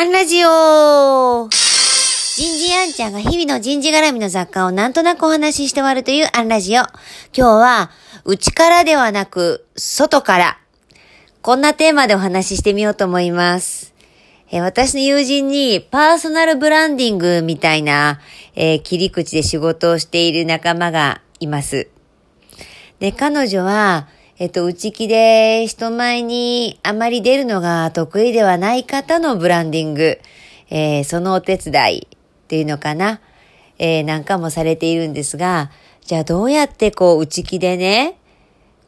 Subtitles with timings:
[0.00, 6.80] アンラジオ人事アンちゃんが日々の人事絡みの雑貨をなんとなくお話しして終わるというアンラジオ。
[6.80, 6.88] 今
[7.34, 7.90] 日は、
[8.24, 10.58] 内からではなく、外から。
[11.42, 13.92] こんなテーマでお話ししてみようと思います。
[14.50, 18.20] え私の友人にパーソナルブランディングみたいな、
[18.54, 21.88] えー、切り口で仕事をしている仲間がいます。
[23.00, 24.08] で、彼女は、
[24.40, 30.18] えっと、内気で人前にあまり出るのが得意ではない方のブランディング、
[30.70, 32.18] えー、そのお手伝いっ
[32.48, 33.20] ていうのかな、
[33.78, 35.70] えー、なんかもされているんですが、
[36.06, 38.18] じゃあどうやってこう内気でね、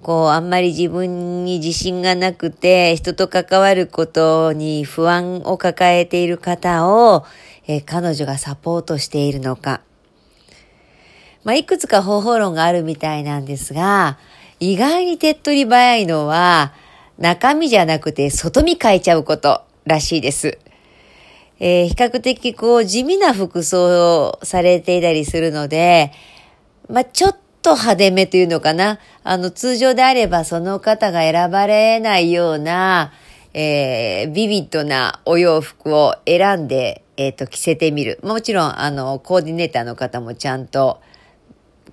[0.00, 7.26] こうあんまり自分に自信がなくて人と関わることに不安を抱えている方を、
[7.66, 9.82] えー、彼女がサポートしているのか。
[11.44, 14.18] まあ、いくつか方法論があるみたいなんですが、
[14.60, 16.72] 意外に手っ取り早いのは、
[17.18, 20.58] 中身じゃなくて外見変えちゃうことらしいです。
[21.58, 26.12] えー、比較的こう地味な服装をされていたりするので、
[26.88, 28.98] まあ、ちょっと派手めというのかな。
[29.22, 33.12] あの、通常であればその方が選ばれないような、
[33.54, 38.18] えー、ビビッドなお洋服を選んで、えっ、ー、と、着せてみる。
[38.22, 41.00] もちろん、あの、コーディネーターの方もちゃんと、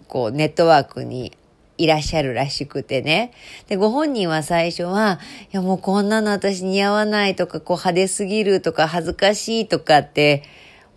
[0.09, 1.37] こう、ネットワークに
[1.77, 3.31] いらっしゃるらしくてね。
[3.67, 5.19] で、ご本人は最初は、
[5.53, 10.43] いやもうこんなの私似合わないとか、こう派手すぎるとか恥ずかしいとかって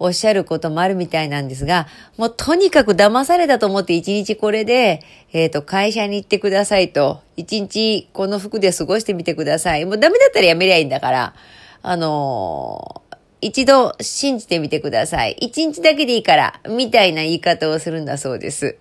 [0.01, 7.21] おっしゃることもあるみたいなんですが、もうとにかく騙されたと思って一日これで、えっ、ー、と、会社に行ってくださいと。
[7.37, 9.85] 一日この服で過ごしてみてください。
[9.85, 11.35] もうダメだったらやめりゃいいんだから。
[11.83, 13.02] あのー
[13.43, 15.37] 一度信じてみてください。
[15.41, 18.79] 一日だけでいいから、みたいな言い方をするんだそうです。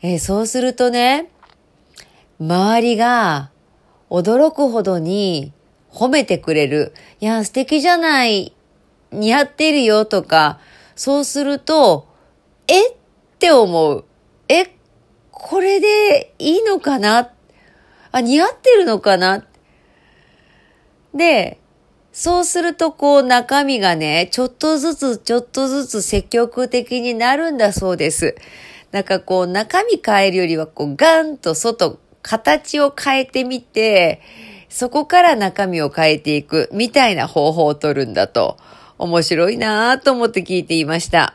[0.00, 1.28] えー、そうするとね、
[2.40, 3.50] 周りが
[4.10, 5.52] 驚くほどに
[5.92, 6.94] 褒めてくれる。
[7.20, 8.54] いや、素敵じゃない、
[9.12, 10.58] 似合ってるよとか、
[10.96, 12.08] そうすると、
[12.66, 12.94] えっ
[13.38, 14.04] て思う。
[14.48, 14.74] え、
[15.30, 17.30] これでいいのかな？
[18.10, 19.44] あ、似合ってるのかな？
[21.14, 21.58] で、
[22.12, 28.36] そうするとこう中身がね、ちょっとずつちょっとずつ積極的になるんだそうです。
[28.90, 34.20] なんかこう中身変えるよりはこうガンと外、形を変えてみて、
[34.68, 38.58] そこから中身を変えていくみたいな方法を取るんだと。
[38.98, 41.34] 面白いなぁと思って聞いていました。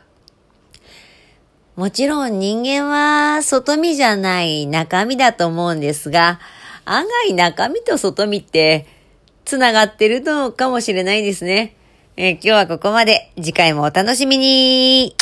[1.76, 6.40] もちろん人間は外見じゃない中身だと思うんですが、
[6.84, 8.86] 案外中身と外見って
[9.48, 11.74] 繋がってるのかもしれないですね。
[12.18, 13.32] えー、今日はここまで。
[13.36, 15.16] 次回もお楽しみに。